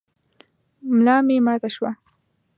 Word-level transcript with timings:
ملا 0.95 1.17
مي 1.27 1.37
ماته 1.45 1.69
شوه. 1.75 1.91